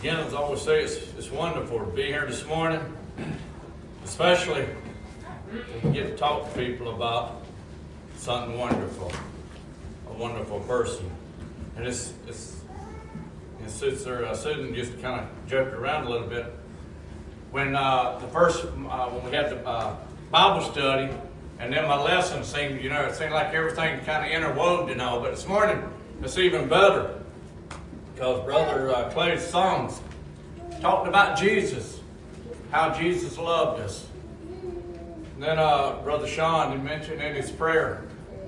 [0.00, 2.80] Again, as I always say, it's, it's wonderful to be here this morning,
[4.04, 4.64] especially
[5.82, 7.44] you get to talk to people about
[8.16, 9.10] something wonderful,
[10.08, 11.10] a wonderful person.
[11.76, 12.60] And it's, it's,
[13.64, 16.46] it sits there, uh, sitting just kind of joked around a little bit.
[17.50, 19.96] When uh, the first, uh, when we had the uh,
[20.30, 21.12] Bible study,
[21.58, 25.02] and then my lesson seemed, you know, it seemed like everything kind of interwove and
[25.02, 25.18] all.
[25.18, 25.82] But this morning,
[26.22, 27.17] it's even better
[28.18, 30.00] because Brother uh, Clay's songs
[30.80, 32.00] talked about Jesus,
[32.72, 34.08] how Jesus loved us.
[35.34, 38.02] And then uh, Brother Sean he mentioned in his prayer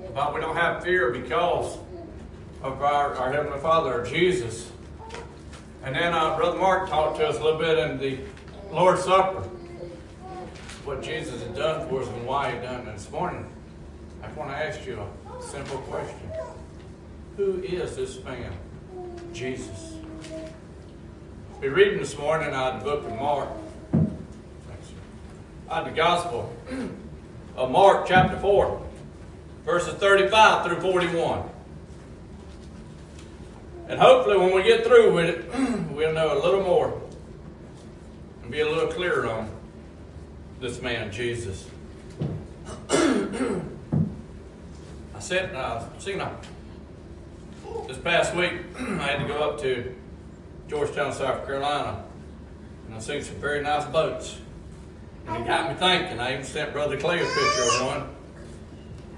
[0.09, 1.77] about we don't have fear because
[2.61, 4.69] of our, our Heavenly Father, Jesus.
[5.85, 8.19] And then uh, Brother Mark talked to us a little bit in the
[8.73, 9.39] Lord's Supper
[10.83, 12.91] what Jesus has done for us and why he done it.
[12.91, 13.49] This morning,
[14.21, 16.29] I want to ask you a simple question.
[17.37, 18.51] Who is this man?
[19.33, 19.93] Jesus.
[21.61, 23.49] We're reading this morning out of the book of Mark.
[25.69, 26.53] Out of the Gospel
[27.55, 28.81] of Mark, chapter 4,
[29.63, 31.49] verses 35 through 41.
[33.87, 35.45] And hopefully, when we get through with it,
[35.91, 37.01] we'll know a little more
[38.43, 39.49] and be a little clearer on
[40.59, 41.69] this man, Jesus.
[42.89, 43.61] I
[45.19, 46.35] said, uh, seen a,
[47.87, 49.93] this past week, I had to go up to
[50.67, 52.03] Georgetown, South Carolina,
[52.85, 54.39] and I seen some very nice boats.
[55.27, 56.19] And it got me thinking.
[56.19, 58.09] I even sent Brother Clay a picture of one.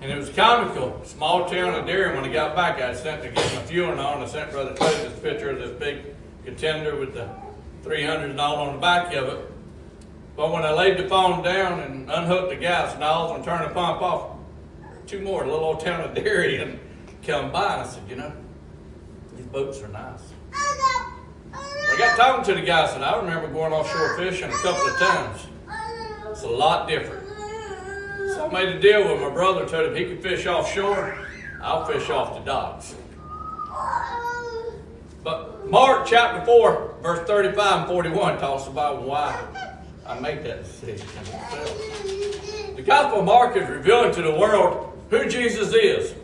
[0.02, 1.02] And it was comical.
[1.06, 4.22] Small town of Darien, when I got back, I sent to get my fueling on.
[4.22, 7.30] I sent Brother Clay this picture of this big contender with the
[7.84, 9.52] 300 and all on the back of it.
[10.36, 13.73] But when I laid the phone down and unhooked the gas nozzle and turned the
[13.73, 14.38] pump off,
[15.08, 16.80] two more little old town of Darien
[17.26, 17.82] come by.
[17.82, 18.34] I said, you know,
[19.36, 20.22] these boats are nice.
[21.53, 22.86] I got talking to the guy.
[22.86, 25.48] I said, I remember going offshore fishing a couple of times.
[26.31, 27.28] It's a lot different.
[28.34, 29.67] So I made a deal with my brother.
[29.67, 31.17] Told him he could fish offshore.
[31.61, 32.95] I'll fish off the docks.
[35.23, 39.39] But Mark chapter 4, verse 35 and 41 talks about why
[40.05, 41.08] I make that decision.
[42.76, 46.15] The Gospel of Mark is revealing to the world who Jesus is.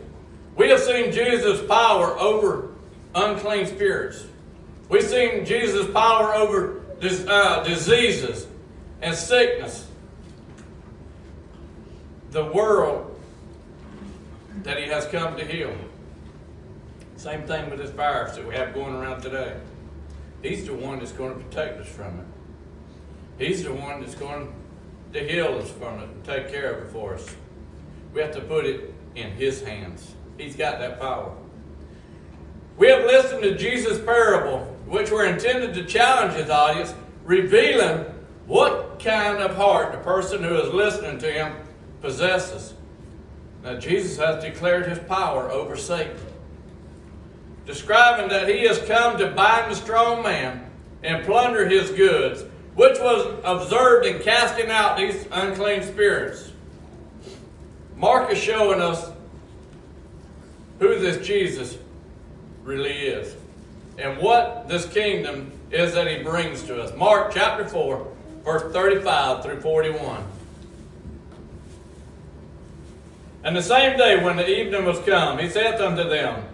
[0.56, 2.69] We have seen Jesus' power over
[3.14, 4.24] unclean spirits.
[4.88, 8.46] We've seen Jesus' power over uh, diseases
[9.02, 9.86] and sickness.
[12.30, 13.18] The world
[14.62, 15.74] that he has come to heal.
[17.16, 19.56] Same thing with this virus that we have going around today.
[20.42, 22.26] He's the one that's going to protect us from it.
[23.38, 24.52] He's the one that's going
[25.12, 27.26] to heal us from it and take care of it for us.
[28.14, 30.14] We have to put it in His hands.
[30.38, 31.34] He's got that power.
[32.80, 38.06] We have listened to Jesus' parable, which were intended to challenge his audience, revealing
[38.46, 41.56] what kind of heart the person who is listening to him
[42.00, 42.72] possesses.
[43.62, 46.16] Now, Jesus has declared his power over Satan,
[47.66, 50.64] describing that he has come to bind the strong man
[51.02, 52.44] and plunder his goods
[52.76, 56.50] which was observed in casting out these unclean spirits.
[57.94, 59.10] Mark is showing us
[60.78, 61.76] who this Jesus
[62.70, 63.34] really is
[64.00, 66.96] and what this kingdom is that he brings to us.
[66.96, 68.06] Mark chapter 4,
[68.44, 70.24] verse 35 through 41.
[73.42, 76.44] And the same day when the evening was come, he saith unto them,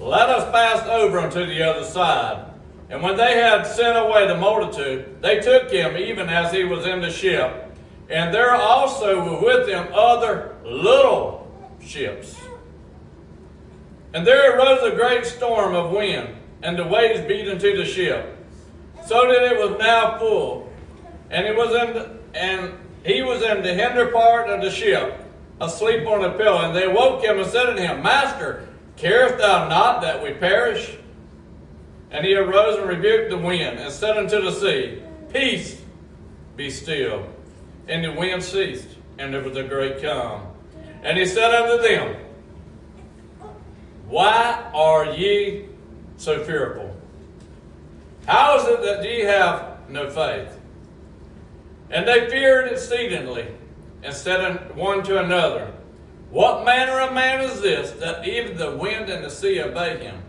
[0.00, 2.44] Let us pass over unto the other side.
[2.88, 6.86] And when they had sent away the multitude, they took him even as he was
[6.86, 7.64] in the ship.
[8.08, 12.36] And there also were with him other little ships.
[14.16, 18.34] And there arose a great storm of wind, and the waves beat into the ship,
[19.04, 20.72] so that it was now full.
[21.28, 22.72] And it was in and
[23.04, 25.22] he was in the hinder part of the ship,
[25.60, 26.62] asleep on a pillow.
[26.62, 28.66] And they woke him and said unto him, Master,
[28.96, 30.96] carest thou not that we perish?
[32.10, 35.82] And he arose and rebuked the wind and said unto the sea, Peace,
[36.56, 37.28] be still.
[37.86, 40.46] And the wind ceased, and there was a great calm.
[41.02, 42.16] And he said unto them,
[44.08, 45.66] Why are ye
[46.16, 46.94] so fearful?
[48.26, 50.58] How is it that ye have no faith?
[51.90, 53.46] And they feared exceedingly,
[54.02, 55.72] and said one to another,
[56.30, 60.22] What manner of man is this, that even the wind and the sea obey him?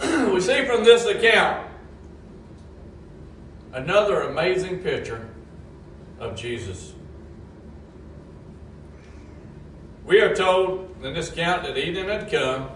[0.32, 1.68] we see from this account
[3.72, 5.28] another amazing picture
[6.18, 6.93] of Jesus.
[10.04, 12.68] We are told in this account that evening had come,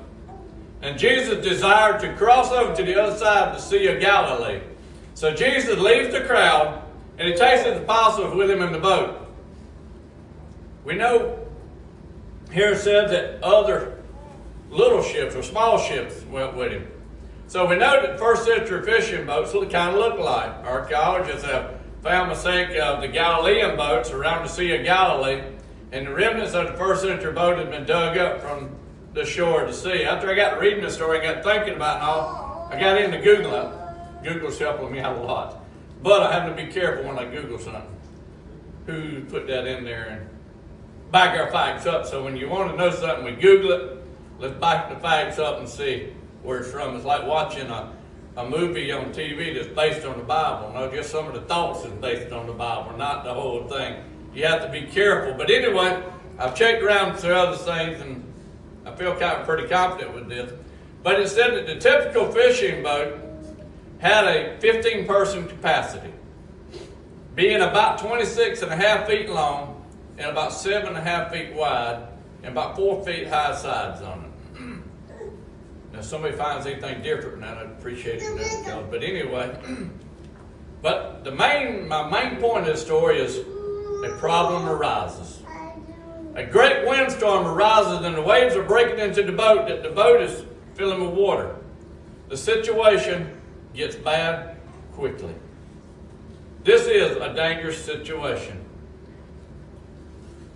[0.81, 4.61] And Jesus desired to cross over to the other side of the Sea of Galilee.
[5.15, 6.83] So Jesus leaves the crowd
[7.19, 9.27] and he takes his apostles with him in the boat.
[10.85, 11.47] We know
[12.53, 13.99] here it says that other
[14.71, 16.87] little ships or small ships went with him.
[17.49, 20.51] So we know that first century fishing boats kind of look like.
[20.65, 25.43] Archaeologists have found the sake of the Galilean boats around the Sea of Galilee,
[25.93, 28.75] and the remnants of the first century boat had been dug up from
[29.15, 30.05] the shore to sea.
[30.05, 33.19] After I got reading the story and got thinking about it all, I got into
[33.19, 34.23] Googling.
[34.23, 35.65] Google's helping me out a lot.
[36.03, 37.83] But I have to be careful when I Google something.
[38.87, 40.29] Who put that in there and
[41.11, 42.07] back our facts up.
[42.07, 43.99] So when you want to know something, we Google it.
[44.39, 46.13] Let's back the facts up and see
[46.43, 46.95] where it's from.
[46.97, 47.93] It's like watching a,
[48.37, 50.73] a movie on TV that's based on the Bible.
[50.73, 54.03] No, just some of the thoughts is based on the Bible, not the whole thing.
[54.39, 55.35] You have to be careful.
[55.35, 56.01] But anyway,
[56.39, 58.23] I've checked around through other things and
[58.87, 60.53] I feel kind of pretty confident with this.
[61.03, 63.19] But it said that the typical fishing boat
[63.99, 66.13] had a 15 person capacity,
[67.35, 69.85] being about 26 and a half feet long
[70.19, 72.07] and about seven and a half feet wide
[72.45, 74.61] and about four feet high sides on it.
[75.93, 78.69] now, if somebody finds anything different, I'd appreciate it.
[78.69, 79.59] Uh, but anyway,
[80.81, 83.41] but the main, my main point of the story is
[84.05, 85.43] a problem arises.
[86.35, 90.21] A great windstorm arises and the waves are breaking into the boat that the boat
[90.21, 91.57] is filling with water.
[92.29, 93.41] The situation
[93.75, 94.57] gets bad
[94.95, 95.35] quickly.
[96.63, 98.65] This is a dangerous situation.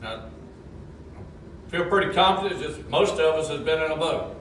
[0.00, 0.26] Now,
[1.66, 4.36] I feel pretty confident that most of us have been in a boat.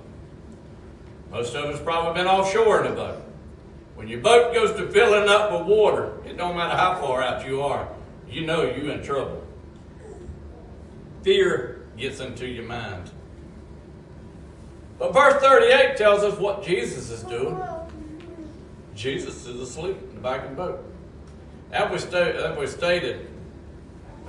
[1.31, 3.23] Most of us probably been offshore in a boat.
[3.95, 7.47] When your boat goes to filling up with water, it don't matter how far out
[7.47, 7.87] you are,
[8.29, 9.43] you know you're in trouble.
[11.23, 13.11] Fear gets into your mind.
[14.97, 17.59] But verse 38 tells us what Jesus is doing.
[18.95, 20.85] Jesus is asleep in the back of the boat.
[21.71, 21.89] As
[22.57, 23.27] we, stated,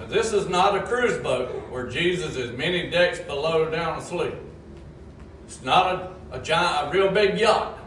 [0.09, 4.35] this is not a cruise boat where Jesus is many decks below down asleep.
[5.47, 5.95] It's not
[6.33, 7.79] a, a giant, a real big yacht.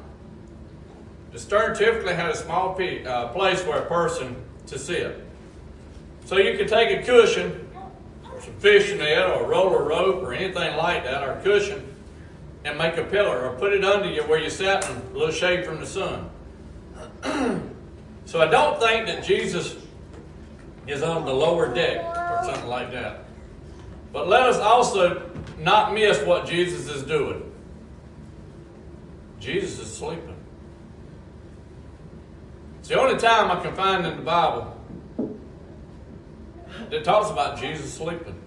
[1.32, 4.36] The stern typically had a small uh, place for a person
[4.68, 5.25] to sit.
[6.26, 7.70] So you could take a cushion,
[8.32, 11.86] or some fishing net, or a roller rope, or anything like that, or a cushion,
[12.66, 15.32] and make a pillar, or put it under you where you sat in a little
[15.32, 16.30] shade from the sun.
[18.26, 19.76] so I don't think that Jesus
[20.88, 23.26] is on the lower deck or something like that.
[24.12, 25.30] But let us also
[25.60, 27.52] not miss what Jesus is doing.
[29.40, 30.36] Jesus is sleeping.
[32.80, 34.75] It's the only time I can find in the Bible
[36.90, 38.40] that talks about Jesus sleeping.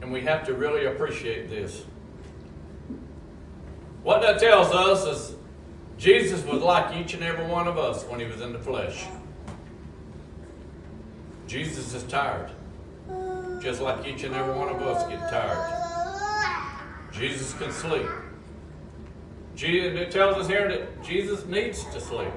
[0.00, 1.84] And we have to really appreciate this.
[4.02, 5.36] What that tells us is
[5.98, 9.06] Jesus was like each and every one of us when he was in the flesh.
[11.46, 12.50] Jesus is tired,
[13.60, 15.78] just like each and every one of us get tired.
[17.12, 18.06] Jesus can sleep.
[19.56, 22.32] it tells us here that Jesus needs to sleep.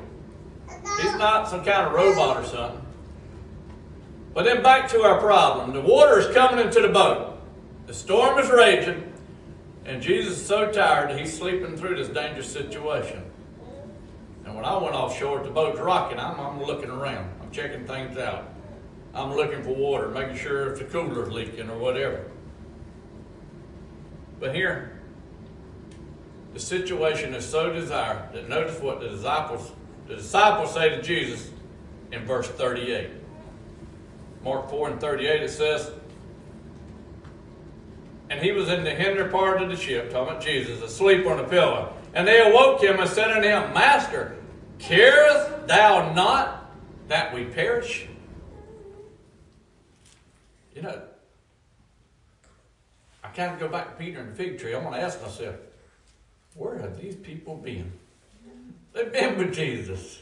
[1.02, 2.82] He's not some kind of robot or something.
[4.34, 5.74] But then back to our problem.
[5.74, 7.38] The water is coming into the boat.
[7.88, 9.12] The storm is raging.
[9.86, 13.24] And Jesus is so tired that he's sleeping through this dangerous situation.
[14.46, 16.20] And when I went offshore, the boat's rocking.
[16.20, 17.30] I'm, I'm looking around.
[17.42, 18.48] I'm checking things out.
[19.14, 22.26] I'm looking for water, making sure if the cooler's leaking or whatever.
[24.40, 25.00] But here,
[26.54, 29.72] the situation is so dire that notice what the disciples
[30.08, 31.50] the disciples say to Jesus
[32.12, 33.21] in verse 38.
[34.44, 35.92] Mark 4 and 38 it says,
[38.30, 41.40] And he was in the hinder part of the ship, talking about Jesus, asleep on
[41.40, 41.94] a pillow.
[42.14, 44.36] And they awoke him and said unto him, Master,
[44.80, 46.72] carest thou not
[47.08, 48.08] that we perish?
[50.76, 51.02] You know,
[53.24, 54.74] I kind of go back to Peter and the fig tree.
[54.74, 55.56] I'm going to ask myself,
[56.56, 57.92] where have these people been?
[58.94, 60.22] They've been with Jesus.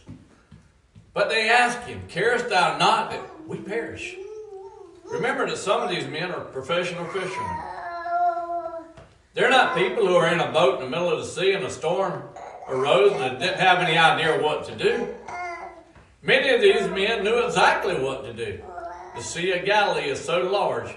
[1.14, 4.16] But they ask him, Carest thou not that we perish?
[5.06, 7.58] Remember that some of these men are professional fishermen.
[9.34, 11.66] They're not people who are in a boat in the middle of the sea and
[11.66, 12.24] a storm
[12.68, 15.08] arose and didn't have any idea what to do.
[16.22, 18.62] Many of these men knew exactly what to do.
[19.16, 20.94] The Sea of Galilee is so large,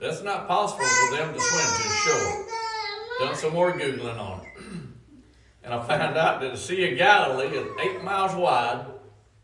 [0.00, 2.46] that's not possible for them to swim to the shore.
[3.18, 4.46] Done some more Googling on it.
[5.62, 8.86] And I found out that the Sea of Galilee is 8 miles wide,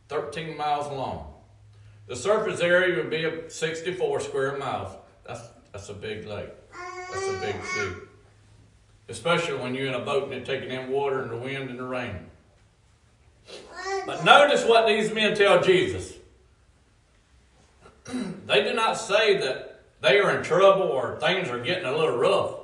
[0.09, 1.28] 13 miles long.
[2.09, 4.97] The surface area would be 64 square miles.
[5.27, 6.49] That's, that's a big lake.
[7.13, 8.03] That's a big sea.
[9.11, 11.79] especially when you're in a boat and it's taking in water and the wind and
[11.79, 12.17] the rain.
[14.07, 16.15] But notice what these men tell Jesus.
[18.47, 22.17] they do not say that they are in trouble or things are getting a little
[22.17, 22.55] rough.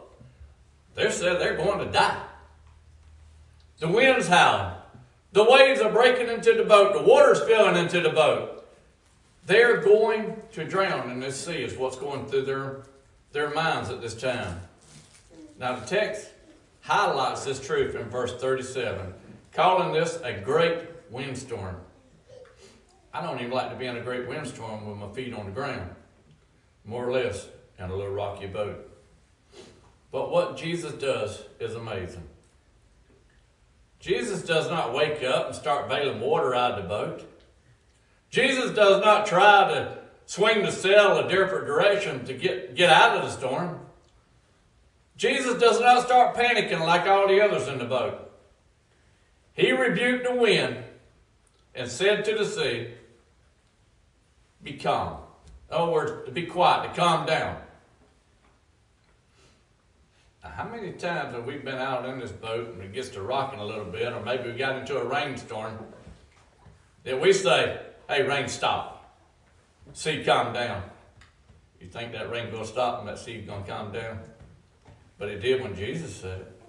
[0.94, 2.22] They said they're going to die.
[3.78, 4.74] The wind's howling.
[5.32, 6.94] The waves are breaking into the boat.
[6.94, 8.53] The water's filling into the boat.
[9.46, 12.82] They're going to drown in this sea, is what's going through their,
[13.32, 14.60] their minds at this time.
[15.58, 16.28] Now, the text
[16.80, 19.12] highlights this truth in verse 37,
[19.52, 21.76] calling this a great windstorm.
[23.12, 25.52] I don't even like to be in a great windstorm with my feet on the
[25.52, 25.90] ground,
[26.84, 27.46] more or less,
[27.78, 28.90] in a little rocky boat.
[30.10, 32.22] But what Jesus does is amazing.
[34.00, 37.33] Jesus does not wake up and start bailing water out of the boat.
[38.34, 43.16] Jesus does not try to swing the sail a different direction to get, get out
[43.16, 43.78] of the storm.
[45.16, 48.32] Jesus does not start panicking like all the others in the boat.
[49.52, 50.78] He rebuked the wind
[51.76, 52.88] and said to the sea,
[54.64, 55.18] Be calm.
[55.70, 57.56] In other words, to be quiet, to calm down.
[60.42, 63.22] Now, how many times have we been out in this boat and it gets to
[63.22, 65.78] rocking a little bit, or maybe we got into a rainstorm,
[67.04, 69.18] that we say, Hey, rain, stop.
[69.94, 70.82] Sea, calm down.
[71.80, 74.18] You think that rain to stop and that going to calm down?
[75.18, 76.60] But it did when Jesus said it.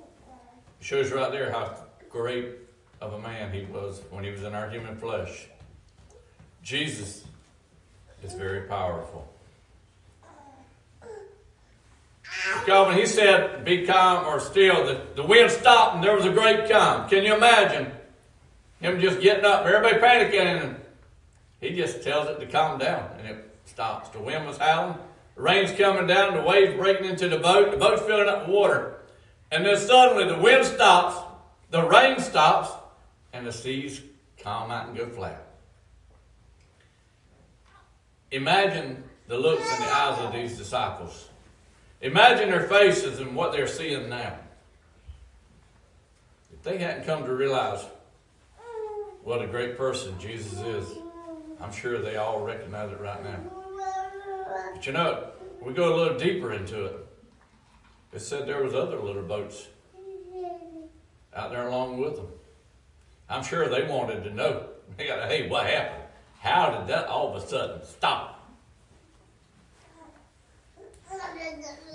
[0.80, 1.76] It shows right there how
[2.10, 2.56] great
[3.02, 5.48] of a man he was when he was in our human flesh.
[6.64, 7.26] Jesus
[8.24, 9.28] is very powerful.
[12.66, 16.32] When he said, be calm or still, the, the wind stopped and there was a
[16.32, 17.10] great calm.
[17.10, 17.92] Can you imagine
[18.80, 20.85] him just getting up, everybody panicking, and
[21.62, 24.10] he just tells it to calm down and it stops.
[24.10, 24.98] The wind was howling,
[25.36, 28.56] the rain's coming down, the waves breaking into the boat, the boat's filling up with
[28.56, 28.98] water.
[29.52, 31.18] And then suddenly the wind stops,
[31.72, 32.72] the rain stops,
[33.34, 34.02] and the seas
[34.42, 35.46] calm out and go flat.
[38.32, 41.30] Imagine the looks in the eyes of these disciples.
[42.02, 44.38] Imagine their faces and what they're seeing now.
[46.54, 47.84] If they hadn't come to realize
[49.24, 50.98] what a great person Jesus is,
[51.66, 53.40] I'm sure they all recognize it right now.
[54.76, 55.30] But you know,
[55.60, 57.08] we go a little deeper into it.
[58.14, 59.66] It said there was other little boats
[61.36, 62.28] out there along with them.
[63.28, 64.68] I'm sure they wanted to know.
[64.98, 66.04] They got, hey, what happened?
[66.42, 68.48] How did that all of a sudden stop?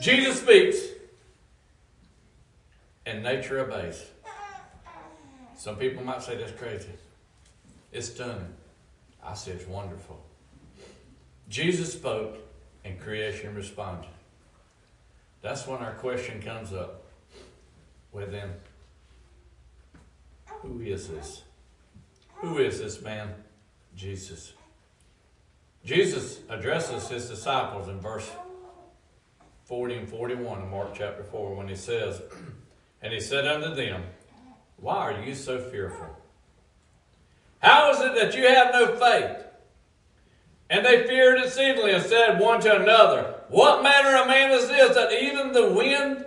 [0.01, 0.77] Jesus speaks,
[3.07, 4.07] and nature obeys.
[5.57, 6.89] Some people might say that's crazy.
[7.93, 8.55] It's stunning.
[9.25, 10.21] I say it's wonderful.
[11.49, 12.39] Jesus spoke,
[12.85, 14.11] and creation responded.
[15.43, 17.05] That's when our question comes up.
[18.13, 18.51] Well, then,
[20.47, 21.43] who is this?
[22.37, 23.35] Who is this man?
[23.95, 24.53] Jesus.
[25.85, 28.31] Jesus addresses his disciples in verse
[29.65, 32.21] 40 and 41 in Mark chapter 4 when he says,
[33.03, 34.03] And he said unto them,
[34.77, 36.20] Why are you so fearful?
[37.61, 39.45] How is it that you have no faith?
[40.69, 44.95] And they feared exceedingly and said one to another, What manner of man is this
[44.95, 46.25] that even the wind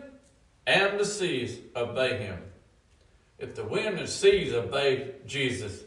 [0.67, 2.39] and the seas obey him?
[3.39, 5.81] If the wind and seas obey Jesus,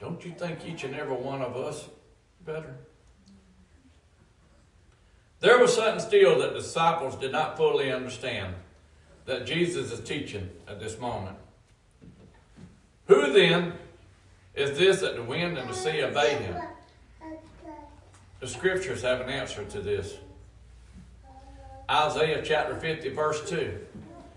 [0.00, 1.88] don't you think each and every one of us
[2.44, 2.76] better?
[5.40, 8.54] There was something still that the disciples did not fully understand
[9.24, 11.36] that Jesus is teaching at this moment.
[13.06, 13.74] Who then
[14.60, 16.56] is this that the wind and the sea obey him?
[18.40, 20.14] The scriptures have an answer to this.
[21.90, 23.78] Isaiah chapter 50, verse 2.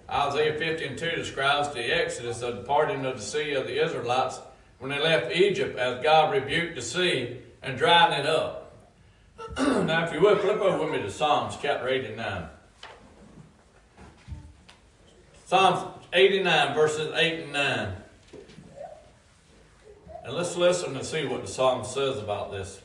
[0.09, 3.83] Isaiah 50 and 2 describes the exodus of the parting of the sea of the
[3.83, 4.39] Israelites
[4.79, 8.75] when they left Egypt as God rebuked the sea and dried it up.
[9.57, 12.47] now, if you would, flip over with me to Psalms chapter 89.
[15.45, 17.93] Psalms 89, verses 8 and 9.
[20.25, 22.81] And let's listen and see what the Psalm says about this.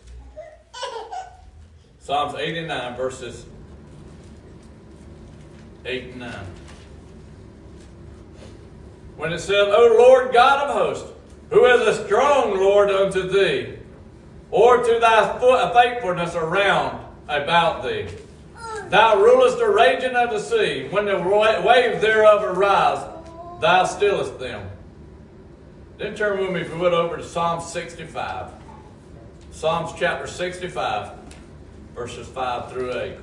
[2.01, 3.47] Psalms 89, verses
[5.85, 6.35] 8 and 9.
[9.17, 11.13] When it says, O Lord God of hosts,
[11.51, 13.75] who is a strong Lord unto thee,
[14.51, 18.09] or to thy foot faithfulness around about thee.
[18.89, 20.89] Thou rulest the raging of the sea.
[20.89, 21.19] When the
[21.65, 23.07] waves thereof arise,
[23.61, 24.69] thou stillest them.
[25.99, 28.53] Then turn with me, if you would, over to Psalm 65.
[29.51, 31.11] Psalms chapter 65,
[31.93, 33.17] verses 5 through 8.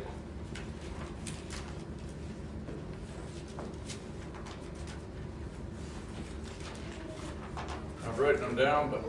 [8.05, 9.05] I've written them down, but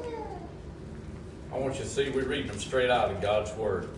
[1.52, 3.88] I want you to see we read them straight out of God's Word.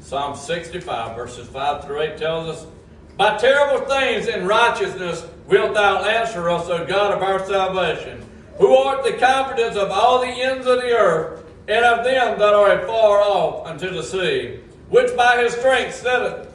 [0.00, 2.66] Psalm 65, verses 5 through 8 tells us,
[3.18, 8.26] By terrible things in righteousness wilt thou answer us, O God of our salvation
[8.58, 12.54] who art the confidence of all the ends of the earth, and of them that
[12.54, 16.48] are afar off unto the sea, which by his strength setteth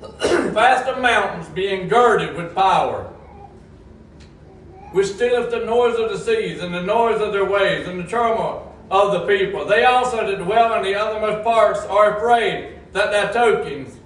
[0.54, 3.10] fast the mountains, being girded with power
[4.92, 8.08] which stilleth the noise of the seas, and the noise of their waves, and the
[8.08, 9.64] turmoil of the people.
[9.64, 13.96] They also that dwell in the othermost parts are afraid that thy tokens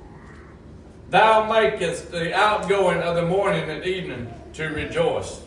[1.08, 5.40] thou makest the outgoing of the morning and evening to rejoice.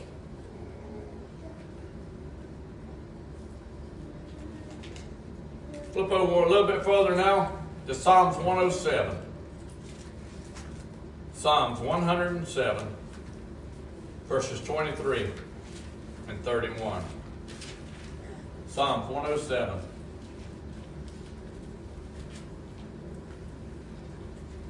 [5.97, 7.51] Flip over a little bit further now
[7.87, 9.17] to Psalms 107.
[11.33, 12.87] Psalms 107
[14.29, 15.31] verses 23
[16.27, 17.03] and 31.
[18.67, 19.79] Psalms 107.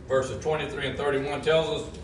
[0.07, 2.00] Verses 23 and 31 tells us,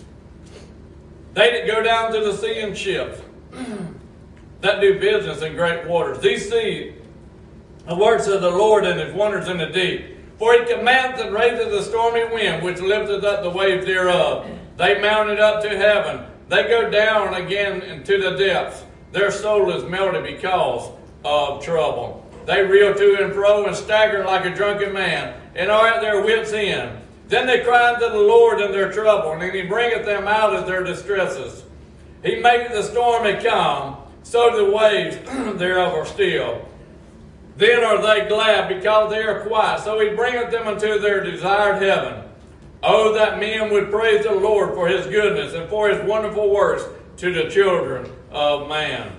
[1.33, 3.21] They that go down to the sea in ships,
[4.59, 6.95] that do business in great waters, these see
[7.87, 10.17] the works of the Lord and his wonders in the deep.
[10.37, 14.47] For he commands and raiseth the stormy wind, which lifteth up the waves thereof.
[14.77, 16.25] They mounted up to heaven.
[16.49, 18.83] They go down again into the depths.
[19.11, 20.89] Their soul is melted because
[21.23, 22.27] of trouble.
[22.45, 26.23] They reel to and fro and stagger like a drunken man, and are at their
[26.23, 26.99] wits' end.
[27.27, 30.67] Then they cry unto the Lord in their trouble, and he bringeth them out of
[30.67, 31.63] their distresses.
[32.23, 35.17] He maketh the storm a calm, so the waves
[35.57, 36.67] thereof are still.
[37.55, 39.81] Then are they glad because they are quiet.
[39.81, 42.23] So he bringeth them unto their desired heaven.
[42.81, 46.83] Oh, that men would praise the Lord for his goodness and for his wonderful works
[47.17, 49.11] to the children of man.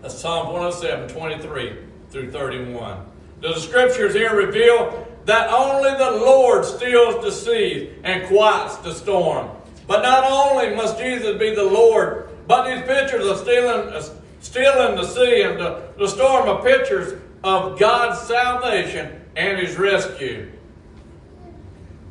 [0.00, 1.76] That's Psalm 107, 23
[2.10, 3.04] through 31.
[3.40, 9.50] The scriptures here reveal that only the Lord stills the sea and quiets the storm.
[9.86, 13.92] But not only must Jesus be the Lord, but these pictures of stealing,
[14.40, 20.50] stealing the sea and the, the storm of pictures of God's salvation and his rescue.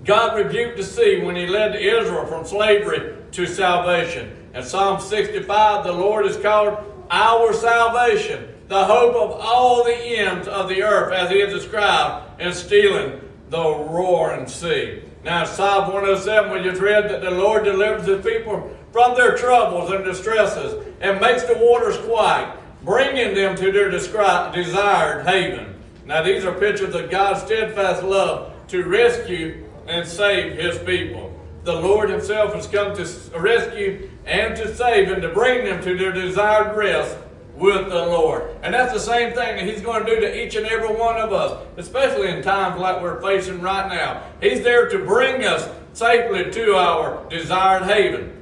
[0.06, 4.36] God rebuked the sea when he led Israel from slavery to salvation.
[4.56, 6.78] In Psalm 65, the Lord is called
[7.12, 12.42] our salvation, the hope of all the ends of the earth, as he is described
[12.42, 15.04] in stealing the roaring sea.
[15.24, 19.38] Now, in Psalm 107, we just read that the Lord delivers his people from their
[19.38, 25.76] troubles and distresses and makes the waters quiet, bringing them to their desired haven.
[26.06, 31.36] Now, these are pictures of God's steadfast love to rescue and save his people.
[31.64, 35.98] The Lord himself has come to rescue and to save and to bring them to
[35.98, 37.18] their desired rest
[37.56, 38.56] with the Lord.
[38.64, 41.18] And that's the same thing that he's going to do to each and every one
[41.18, 44.24] of us, especially in times like we're facing right now.
[44.42, 48.39] He's there to bring us safely to our desired haven.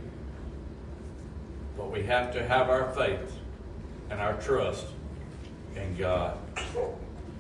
[1.98, 3.34] We have to have our faith
[4.12, 4.86] and our trust
[5.76, 6.38] in God.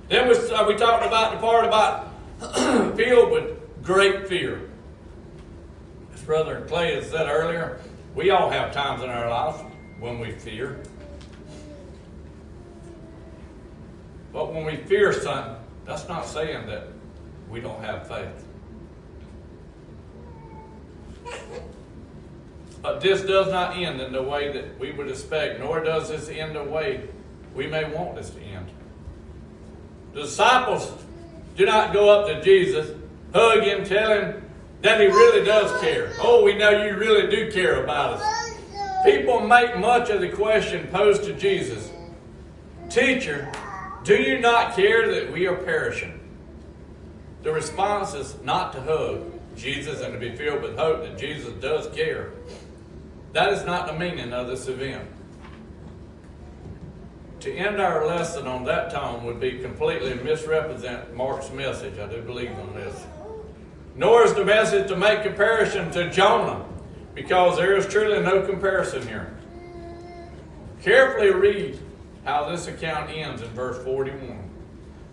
[0.09, 2.11] Then we, uh, we talked about the part about
[2.97, 4.67] filled with great fear.
[6.11, 7.79] As Brother Clay has said earlier,
[8.15, 9.61] we all have times in our lives
[9.99, 10.81] when we fear.
[14.33, 16.87] But when we fear something, that's not saying that
[17.47, 18.43] we don't have faith.
[22.81, 26.29] But this does not end in the way that we would expect, nor does this
[26.29, 27.09] end the way
[27.55, 28.67] we may want this to end.
[30.13, 30.91] The disciples
[31.55, 32.95] do not go up to Jesus
[33.33, 34.43] hug him, tell him
[34.81, 36.13] that he really does care.
[36.19, 38.55] Oh, we know you really do care about us.
[39.03, 41.91] People make much of the question posed to Jesus
[42.89, 43.51] Teacher,
[44.03, 46.19] do you not care that we are perishing?
[47.43, 51.51] The response is not to hug Jesus and to be filled with hope that Jesus
[51.61, 52.31] does care.
[53.33, 55.07] That is not the meaning of this event.
[57.41, 61.99] To end our lesson on that tone would be completely misrepresent Mark's message.
[61.99, 63.05] I do believe on this
[63.97, 66.63] nor is the message to make comparison to Jonah,
[67.15, 69.33] because there is truly no comparison here.
[70.83, 71.79] Carefully read
[72.23, 74.37] how this account ends in verse 41.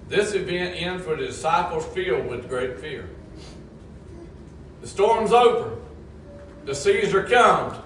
[0.09, 3.09] This event ends with the disciples filled with great fear.
[4.83, 5.79] The storm's over.
[6.67, 7.83] The seas are calmed.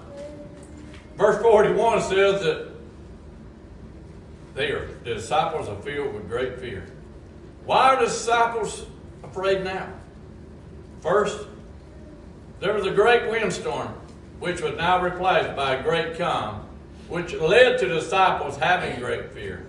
[1.19, 2.67] Verse 41 says that
[4.55, 6.85] they are, the disciples are filled with great fear.
[7.65, 8.85] Why are the disciples
[9.21, 9.91] afraid now?
[11.01, 11.45] First,
[12.61, 13.89] there was a great windstorm,
[14.39, 16.65] which was now replaced by a great calm.
[17.09, 19.65] which led to the disciples having great fear.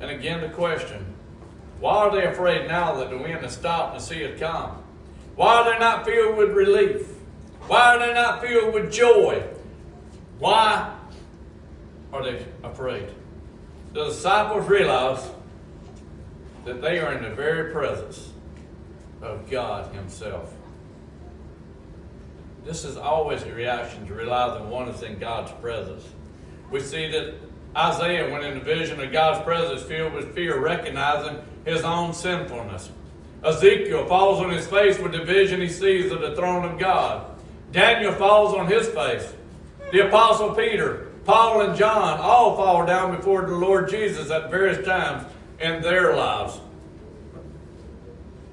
[0.00, 1.04] And again, the question
[1.80, 4.80] why are they afraid now that the wind has stopped and the sea has calmed?
[5.34, 7.08] Why are they not filled with relief?
[7.66, 9.42] Why are they not filled with joy?
[10.38, 10.94] Why
[12.12, 13.08] are they afraid?
[13.92, 15.28] The disciples realize
[16.64, 18.30] that they are in the very presence
[19.22, 20.54] of God Himself.
[22.64, 26.06] This is always a reaction to realize that one is in God's presence.
[26.70, 27.34] We see that
[27.76, 32.90] Isaiah, when in the vision of God's presence, filled with fear, recognizing his own sinfulness.
[33.44, 37.26] Ezekiel falls on his face with the vision he sees of the throne of God.
[37.72, 39.32] Daniel falls on his face.
[39.90, 44.84] The Apostle Peter, Paul, and John all fall down before the Lord Jesus at various
[44.84, 45.26] times
[45.60, 46.60] in their lives.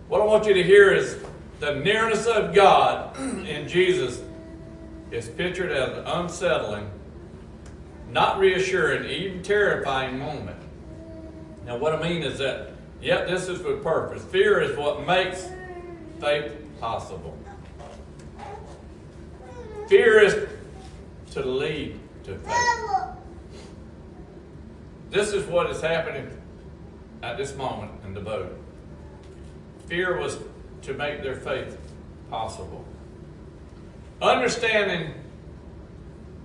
[0.07, 1.17] What I want you to hear is
[1.59, 4.21] the nearness of God in Jesus
[5.11, 6.89] is pictured as an unsettling,
[8.11, 10.57] not reassuring, even terrifying moment.
[11.65, 12.71] Now, what I mean is that,
[13.01, 14.23] yep, this is with purpose.
[14.25, 15.49] Fear is what makes
[16.21, 17.37] faith possible.
[19.87, 20.47] Fear is
[21.35, 22.55] to lead to faith.
[25.09, 26.29] This is what is happening
[27.21, 28.57] at this moment in the boat.
[29.87, 30.39] Fear was
[30.83, 31.77] to make their faith
[32.29, 32.85] possible.
[34.21, 35.13] Understanding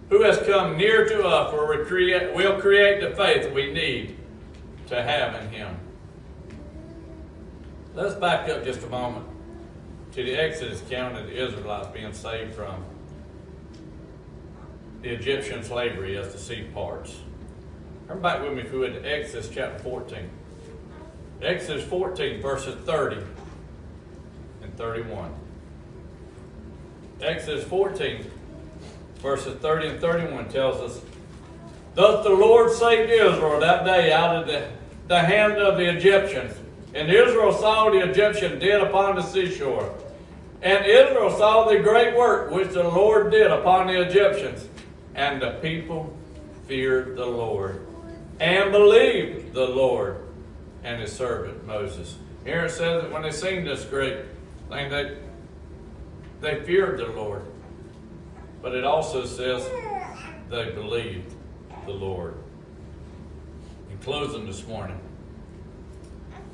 [0.08, 4.16] who has come near to us will create, will create the faith we need
[4.88, 5.76] to have in Him.
[7.94, 9.26] Let's back up just a moment
[10.14, 12.84] to the Exodus account of the Israelites being saved from
[15.02, 17.20] the Egyptian slavery as the sea parts.
[18.08, 20.28] Come back with me if you would to Exodus chapter 14.
[21.42, 23.24] Exodus 14, verses 30
[24.62, 25.32] and 31.
[27.22, 28.30] Exodus 14,
[29.18, 31.02] verses 30 and 31 tells us,
[31.94, 34.68] Thus the Lord saved Israel that day out of the,
[35.08, 36.56] the hand of the Egyptians.
[36.94, 39.94] And Israel saw the Egyptian dead upon the seashore.
[40.62, 44.68] And Israel saw the great work which the Lord did upon the Egyptians.
[45.14, 46.16] And the people
[46.66, 47.86] feared the Lord
[48.38, 50.16] and believed the Lord
[50.82, 52.16] and his servant Moses.
[52.44, 54.24] Here it says that when they sing this great
[54.70, 55.18] thing, they,
[56.40, 57.42] they feared the Lord.
[58.62, 59.68] But it also says
[60.48, 61.34] they believed
[61.84, 62.34] the Lord.
[63.90, 64.98] In closing this morning,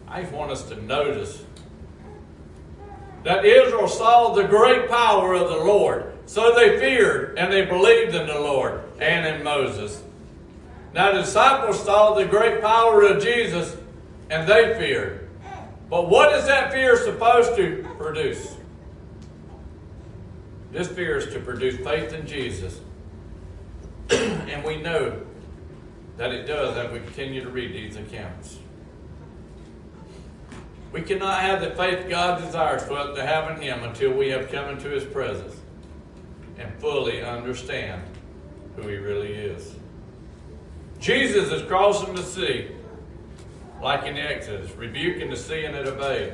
[0.09, 1.42] I want us to notice
[3.25, 6.15] that Israel saw the great power of the Lord.
[6.26, 10.02] So they feared and they believed in the Lord and in Moses.
[10.92, 13.76] Now the disciples saw the great power of Jesus
[14.28, 15.28] and they feared.
[15.88, 18.56] But what is that fear supposed to produce?
[20.72, 22.80] This fear is to produce faith in Jesus.
[24.10, 25.22] and we know
[26.16, 28.58] that it does as we continue to read these accounts.
[30.92, 34.28] We cannot have the faith God desires for us to have in Him until we
[34.28, 35.56] have come into His presence
[36.59, 38.03] and fully understand
[38.77, 39.77] who He really is.
[40.99, 42.69] Jesus is crossing the sea
[43.83, 46.33] like in Exodus, rebuking the sea and it obeyed.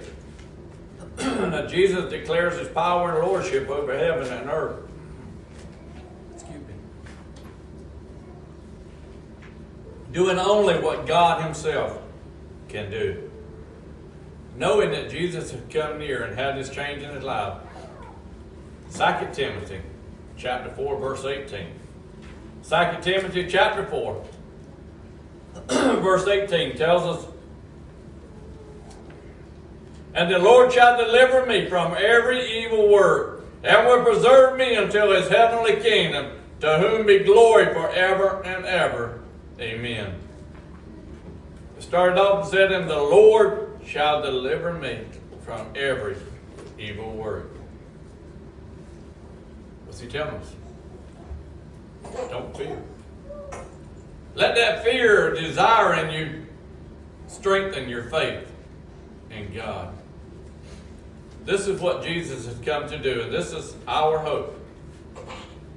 [1.18, 4.78] now, Jesus declares his power and lordship over heaven and earth.
[10.12, 11.98] Doing only what God himself
[12.68, 13.30] can do.
[14.56, 17.58] Knowing that Jesus had come near and had this change in his life.
[18.94, 19.80] 2 Timothy
[20.42, 21.66] chapter 4, verse 18.
[22.68, 24.24] 2 Timothy chapter 4,
[25.68, 27.32] verse 18 tells us
[30.14, 35.12] and the Lord shall deliver me from every evil work, and will preserve me until
[35.12, 39.20] his heavenly kingdom, to whom be glory forever and ever.
[39.58, 40.14] Amen.
[41.78, 44.98] It started off and said, And the Lord shall deliver me
[45.44, 46.16] from every
[46.78, 47.51] evil work.
[49.92, 50.54] What's he telling us?
[52.30, 52.82] Don't fear.
[54.34, 56.46] Let that fear, desire in you,
[57.26, 58.50] strengthen your faith
[59.30, 59.92] in God.
[61.44, 64.58] This is what Jesus has come to do, and this is our hope.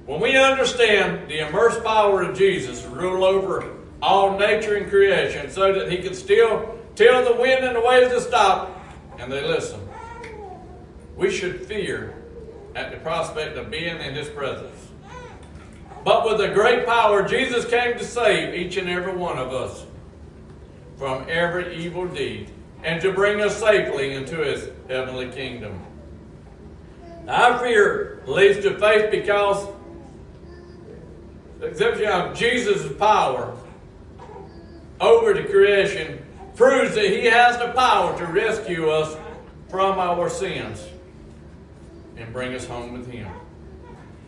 [0.06, 5.50] When we understand the immersed power of Jesus to rule over all nature and creation
[5.50, 8.80] so that he can still tell the wind and the waves to stop,
[9.18, 9.86] and they listen,
[11.16, 12.15] we should fear
[12.76, 14.76] at the prospect of being in his presence.
[16.04, 19.86] But with a great power, Jesus came to save each and every one of us
[20.98, 22.50] from every evil deed
[22.84, 25.80] and to bring us safely into his heavenly kingdom.
[27.26, 29.66] Our fear leads to faith because
[31.58, 33.56] the exhibition of Jesus' power
[35.00, 39.16] over the creation proves that he has the power to rescue us
[39.70, 40.86] from our sins
[42.16, 43.28] and bring us home with him.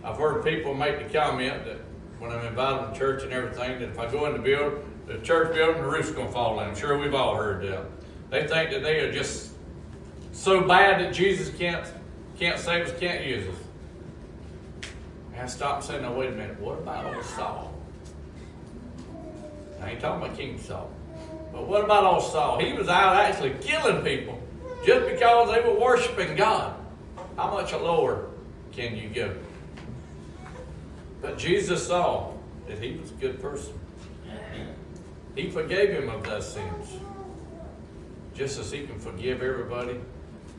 [0.04, 1.78] I've heard people make the comment that
[2.18, 5.18] when I'm invited to church and everything, that if I go in the building, the
[5.18, 6.68] church building, the roof's gonna fall in.
[6.68, 7.84] I'm sure we've all heard that.
[8.30, 9.52] They think that they are just
[10.32, 11.86] so bad that Jesus can't
[12.38, 14.88] can't save us, can't use us.
[15.32, 17.74] And I stop and say, no, wait a minute, what about old Saul?
[19.82, 20.90] I ain't talking about King Saul.
[21.52, 22.60] But what about old Saul?
[22.60, 24.40] He was out actually killing people
[24.84, 26.77] just because they were worshiping God.
[27.38, 28.30] How much lower
[28.72, 29.32] can you go?
[31.22, 32.32] But Jesus saw
[32.66, 33.78] that he was a good person.
[35.36, 36.96] He forgave him of those sins,
[38.34, 40.00] just as he can forgive everybody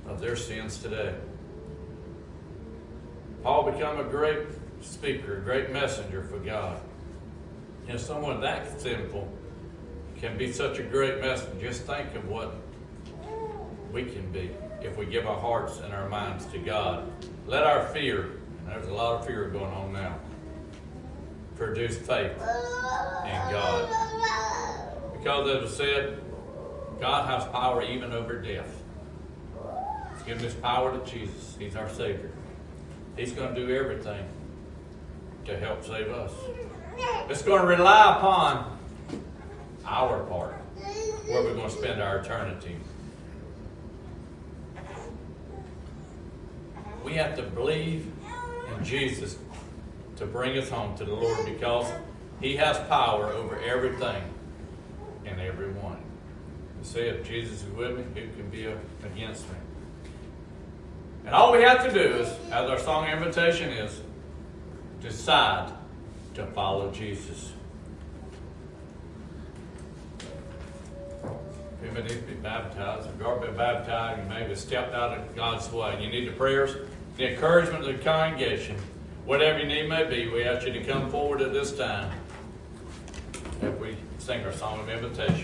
[0.07, 1.15] of their sins today.
[3.43, 4.47] Paul became a great
[4.79, 6.79] speaker, a great messenger for God.
[7.89, 9.27] And someone that simple
[10.17, 11.59] can be such a great messenger.
[11.59, 12.55] Just think of what
[13.91, 17.11] we can be if we give our hearts and our minds to God.
[17.47, 20.17] Let our fear, and there's a lot of fear going on now,
[21.55, 23.89] produce faith in God.
[25.17, 26.21] Because as I said,
[26.99, 28.83] God has power even over death.
[30.13, 31.55] He's given this power to Jesus.
[31.59, 32.31] He's our Savior.
[33.17, 34.23] He's going to do everything
[35.45, 36.31] to help save us.
[37.29, 38.77] It's going to rely upon
[39.85, 40.53] our part,
[41.27, 42.77] where we're going to spend our eternity.
[47.03, 48.11] We have to believe
[48.75, 49.37] in Jesus
[50.17, 51.91] to bring us home to the Lord because
[52.41, 54.23] He has power over everything
[55.25, 56.01] and everyone.
[56.79, 58.65] You see, if Jesus is with me, who can be
[59.05, 59.55] against me?
[61.25, 64.01] And all we have to do is, as our song invitation is,
[65.01, 65.73] decide
[66.35, 67.53] to follow Jesus.
[71.81, 75.71] If to be baptized, if you've already been baptized, you maybe stepped out of God's
[75.71, 76.75] way, you need the prayers,
[77.17, 78.75] the encouragement of the congregation,
[79.25, 82.11] whatever your need may be, we ask you to come forward at this time.
[83.61, 85.35] If we sing our song of invitation.